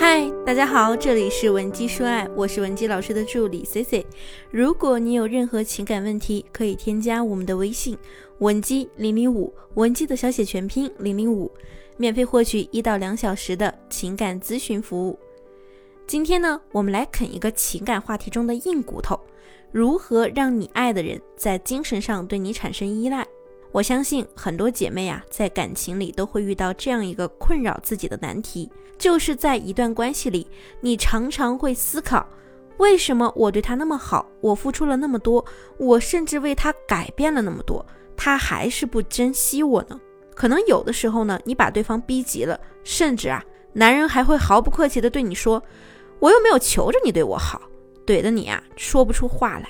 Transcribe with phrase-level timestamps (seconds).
[0.00, 4.06] 嗨，大家好，这里是文姬说爱，我是文姬老师的助理 C C。
[4.48, 7.98] 如果你有任何情感问题，可以添加我们的微信
[8.38, 11.50] 文姬零零五，文姬的小写全拼零零五，
[11.96, 15.18] 免费获取一到两小时的情感咨询服务。
[16.06, 19.18] 今天呢，我们来啃一个情感话题中的硬骨头，
[19.72, 23.26] 如何让你爱的人在精神上对你产生依赖？
[23.70, 30.46] 我相信很多姐妹啊，在感情里都会遇到这样一个困扰自己的难题，就是在一段关系里，
[30.80, 32.26] 你常常会思考，
[32.78, 35.44] 为什么我对他那么好，我付出了那么多，
[35.76, 37.84] 我甚至为他改变了那么多，
[38.16, 40.00] 他还是不珍惜我呢？
[40.34, 43.44] 可能有的时候呢，你把对方逼急了，甚至啊，
[43.74, 45.62] 男人还会毫不客气地对你说，
[46.20, 47.60] 我又没有求着你对我好，
[48.06, 49.68] 怼得你啊说不出话来。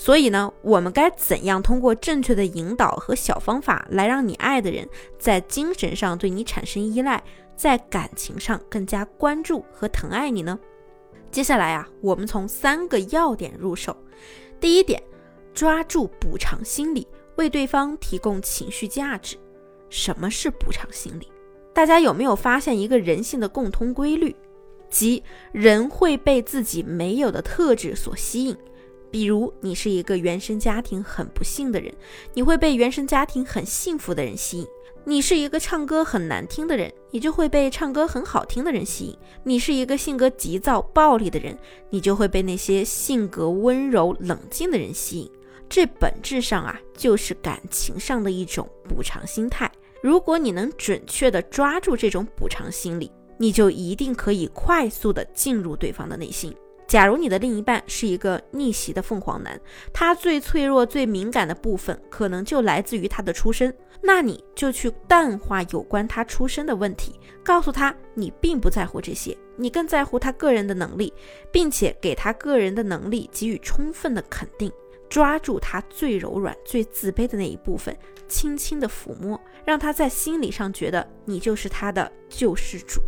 [0.00, 4.88] 所以呢，我们该怎样通过正确的引导和小方法来让你爱的人
[5.18, 7.20] 在精神上对你产生依赖，
[7.56, 10.56] 在感情上更加关注和疼爱你呢？
[11.32, 13.94] 接下来啊，我们从三个要点入手。
[14.60, 15.02] 第一点，
[15.52, 19.36] 抓住补偿心理，为对方提供情绪价值。
[19.90, 21.26] 什么是补偿心理？
[21.74, 24.34] 大家有没有发现一个人性的共通规律，
[24.88, 28.56] 即人会被自己没有的特质所吸引？
[29.10, 31.92] 比如你是一个原生家庭很不幸的人，
[32.34, 34.66] 你会被原生家庭很幸福的人吸引；
[35.04, 39.14] 你是一个唱歌很难听的人，你就会被唱歌很好听的人吸引；
[39.44, 41.58] 你是一个性格急躁暴力的人，
[41.90, 45.30] 你就会被那些性格温柔冷静的人吸引。
[45.68, 49.70] 这本质上啊，就是感情上的一种补偿心态。
[50.02, 56.54] 如果你能准确的抓住这种补偿心理，你就一定可以快速的进入对方的内心。
[56.88, 59.60] 假如你的另一半是一个逆袭的凤凰男，
[59.92, 71.12] 他最脆弱、最敏感的部分可能就来自于他的出身，那你就去淡化有关他出身的问题，告诉他你并不在乎这些，你更在乎他个人的能力，
[71.52, 74.72] 并且给他个人的能力给予充分的肯定，
[75.08, 77.96] 抓住他最柔软、最自卑的那一部分，
[78.26, 83.00] 轻轻的抚摸，让他在心理上觉得你就是他的救世主，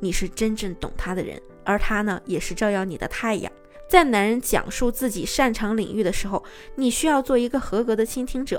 [0.00, 1.40] 你是真正懂他的人。
[1.64, 3.50] 而他呢，也是照耀你的太阳。
[3.88, 6.42] 在男人讲述自己擅长领域的时候，
[6.74, 8.58] 你需要做一个合格的倾听者；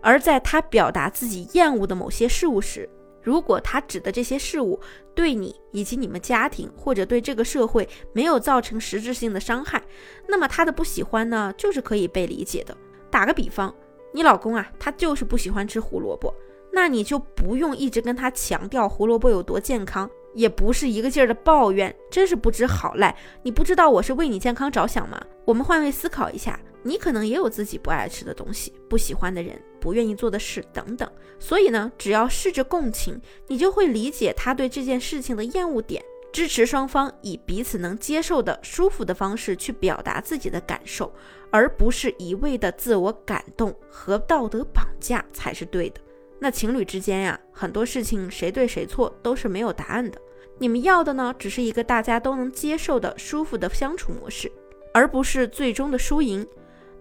[0.00, 2.88] 而在他表达自己厌恶的某些事物时，
[3.26, 4.78] 如果他指的这些事物
[5.12, 9.82] 对你以及你们家庭或者对这个社会没有造成实质性的伤害，
[10.28, 12.76] 那么他的不喜欢呢，就是可以被理解的。
[13.10, 13.74] 打个比方，
[14.12, 16.32] 你老公啊，他就是不喜欢吃胡萝卜，
[16.72, 20.08] 那你就不用一直跟他强调胡萝卜有多健康。
[20.36, 23.16] 也不是一个劲儿的抱怨，真是不知好赖。
[23.42, 25.20] 你不知道我是为你健康着想吗？
[25.46, 31.10] 我们换位思考一下，你可能也有自己不爱吃的东西、不喜欢的人、不愿意做的事等等。
[31.38, 41.10] 所以呢，只要试着共情，你就会理解他对这件事情的厌恶点，支持双方以彼此能接受的、舒服的方式去表达自己的感受，
[41.50, 46.00] 而不是一味的自我感动和道德绑架才是对的。
[46.38, 50.20] 那情侣之间呀，很多事情谁对谁错都是没有答案的。
[50.58, 54.50] 你们要的呢，只是一个大家都能接受的舒服的相处模式，
[54.94, 56.46] 而不是最终的输赢。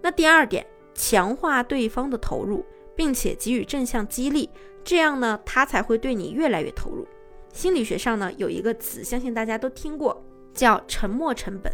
[0.02, 4.50] 那第二点，强化对方的投入，并且给予正向激励，
[4.84, 7.08] 这样呢，他才会对你越来越投入。
[7.54, 10.22] 心理学上呢，有一个词，相信大家都听过，
[10.54, 11.72] 叫沉默成本。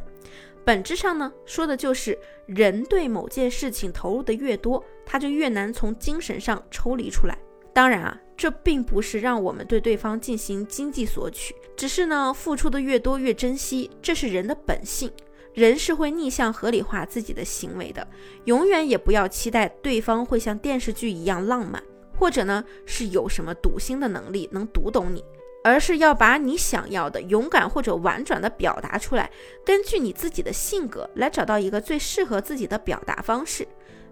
[0.63, 2.15] 本质上呢，说的就是
[2.45, 7.35] 人对某件事情投入的越多，他就越难从精神上抽离出来。
[7.73, 8.21] 当然啊。
[8.41, 15.11] 这并不是让我们对对方进行经济索取，只是呢，付出的越多越珍惜，这是人的本性。
[15.53, 18.07] 人是会逆向合理化自己的行为的，
[18.45, 21.83] 永远也不要期待对方会像电视剧一样浪漫，
[22.17, 25.23] 或者呢是有什么读心的能力能读懂你，
[25.63, 29.29] 而是要把你想要的勇敢或者婉转的表达出来，
[29.63, 33.67] 根据你自己的性格来找到一个最适合自己的表达方式。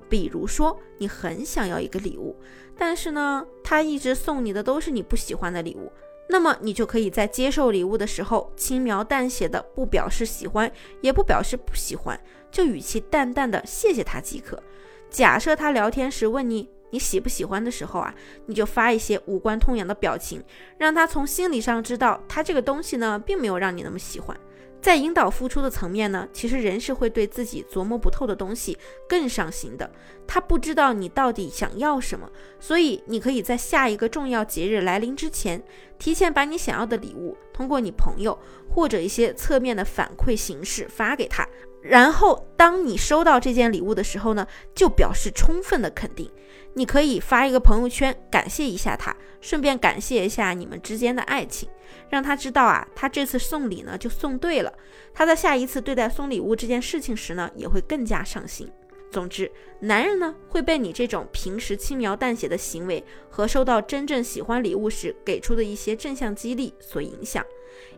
[0.09, 2.35] 比如说，你很想要一个礼物，
[2.77, 5.91] 但是呢，他一直送你的都是你不喜欢的礼物，
[6.27, 12.19] 那么你就可以在接受礼物的时候轻描淡写的，不表示喜欢，也不表示不喜欢，
[12.51, 14.61] 就语气淡淡的谢谢他即可。
[15.09, 18.13] 假设他聊天时问你你喜不喜欢的时候啊，
[18.47, 20.43] 你就发一些无关痛痒的表情，
[20.77, 24.35] 让他从心理上知道他这个东西呢，并没有让你那么喜欢。
[24.81, 28.77] 在引导付出的层面呢，其实人是会对自己琢磨不透的东西
[29.07, 29.89] 更上心的。
[30.25, 32.29] 他不知道你到底想要什么，
[32.59, 35.61] 所以你可以在下一个重要节日来临之前，
[35.97, 38.39] 提前把你想要的礼物通过你朋友
[38.69, 41.45] 或者一些侧面的反馈形式发给他。
[41.81, 46.31] 然后当你收到这件礼物的时候呢，就表示充分的肯定。
[46.73, 51.67] 你可以发一个朋友圈感谢一下他，顺便感谢一下你们之间的爱情，
[52.09, 54.71] 让他知道啊，他这次送礼呢就送对了，
[55.13, 58.71] 他在下一次对待送礼物这件事情时呢也会更加上心。
[59.11, 67.45] 总之，男人呢会被你这种平时轻描淡写的行为和收到真正喜欢礼物时给出的一些正向激励所影响，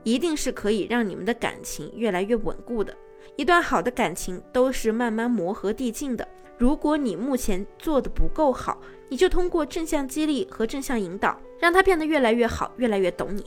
[0.03, 2.95] 一定是可以让你们的感情越来越稳固的。
[3.35, 6.27] 一段好的感情都是慢慢磨合递进的。
[6.57, 8.79] 如果你目前做的不够好，
[9.09, 13.43] 你就通过正向激励和正向引导，让他变得越来越好，越来越懂你。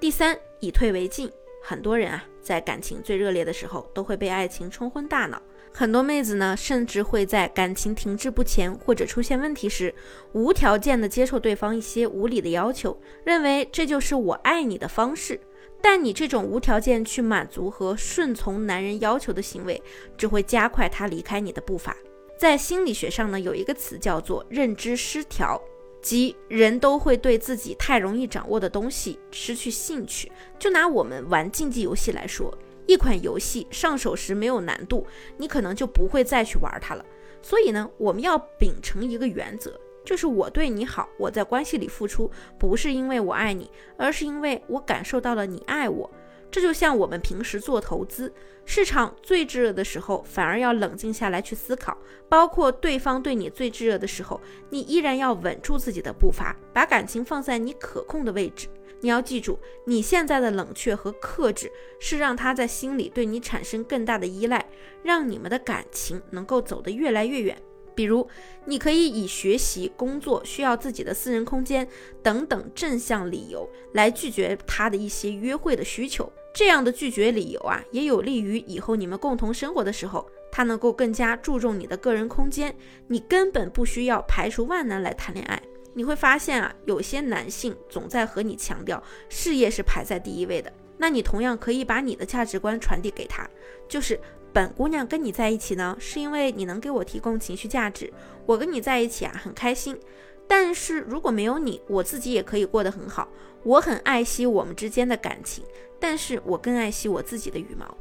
[0.00, 1.30] 第三，以退为进。
[1.62, 5.40] 很多人啊，在感情最热烈的时候，都会被爱情冲昏大脑。
[5.72, 9.92] 很多妹子呢，甚至会在感情停滞不前或者出现问题时，
[10.32, 15.40] 无条件的接受对方一些无理的要求，认为这就是我爱你的方式。
[15.82, 19.82] 但你这种无条件去满足和顺从男人要求的行为，
[20.16, 21.96] 只会加快他离开你的步伐。
[22.38, 25.60] 在心理学上呢，有一个词叫做认知失调，
[26.04, 30.30] 即人都会对自己太容易掌握的东西失去兴趣。
[30.58, 32.52] 就拿我们玩竞技游戏来说，
[32.86, 35.06] 一款游戏上手时没有难度，
[35.38, 37.02] 你可能就不会再去玩它了。
[37.40, 46.10] 所以呢，我们要秉承一个原则，就是我对你好，我在关系里付出，不是因为我爱你，而是因为我感受到了你爱我。
[46.54, 48.32] 这就像我们平时做投资，
[48.64, 51.92] 市场最炙热的时候，反而要冷静下来去思考；
[52.28, 54.40] 包括对方对你最炙热的时候，
[54.70, 58.68] 你依然要稳住自己的步伐，把感情放在你可控的位置。
[59.00, 61.68] 你要记住，你现在的冷却和克制，
[61.98, 64.64] 是让他在心里对你产生更大的依赖，
[65.02, 67.60] 让你们的感情能够走得越来越远。
[67.96, 68.28] 比如，
[68.64, 71.88] 你可以以学习、工作需要自己的私人空间
[72.22, 76.32] 等等正向理由来拒绝他的一些约会的需求。
[76.54, 82.72] 这样的拒绝理由啊，也有利于以后你们共同生活的时候，他能够更加注重你的个人空间。
[83.08, 85.60] 你根本不需要排除万难来谈恋爱。
[85.92, 93.48] 你会发现啊，有些男性总在和你强调事业是排在第一位的，那你同样可以把你的价值观传递给他，
[93.88, 94.18] 就是
[94.52, 98.12] 本姑娘跟你在一起呢，是因为你能给我提供情绪价值，
[98.46, 99.98] 我跟你在一起啊很开心。
[100.46, 103.28] 但是如果没有你，我自己也可以过得很好。
[103.62, 105.64] 我很爱惜我们之间的感情，
[105.98, 107.96] 但是我更爱惜我自己的羽毛。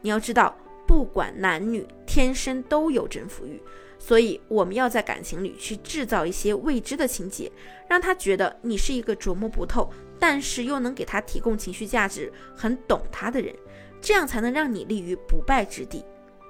[0.00, 0.56] 你要知道，
[0.86, 3.60] 不管男女，天生都有征服欲，
[3.98, 7.50] 所以我们要在感情里去制造一些未知的情节，
[7.88, 9.90] 让他觉得你是一个琢磨不透，
[10.20, 13.52] 但是又能给他提供情绪价值、很懂他的人，
[14.00, 16.04] 这样才能让你立于不败之地。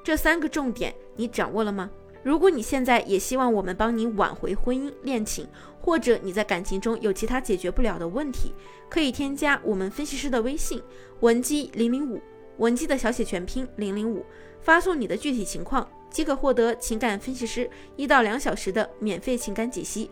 [0.05, 1.91] 这三个重点你掌握了吗？
[2.23, 5.47] 如果你现在也希望我们帮你挽回婚姻恋情，
[5.81, 8.53] 或者你在感情中有其他解决不了的问题，
[8.89, 10.83] 可以添加我们分析师的微信
[11.21, 12.21] 文姬零零五，
[12.59, 14.25] 文姬的小写全拼零零五，
[14.61, 20.11] 发送你的具体情况，即可获得情感分析师一到两小时的免费情感解析。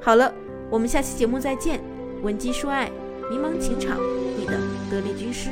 [0.00, 0.32] 好了，
[0.70, 1.80] 我们下期节目再见，
[2.22, 2.88] 文姬说爱，
[3.28, 3.98] 迷茫情场，
[4.38, 4.58] 你的
[4.90, 5.50] 得力军师。